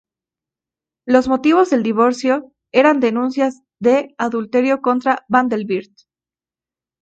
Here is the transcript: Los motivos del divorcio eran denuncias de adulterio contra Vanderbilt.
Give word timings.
Los 1.05 1.27
motivos 1.27 1.69
del 1.69 1.83
divorcio 1.83 2.51
eran 2.71 2.99
denuncias 3.01 3.61
de 3.79 4.15
adulterio 4.17 4.81
contra 4.81 5.25
Vanderbilt. 5.27 5.91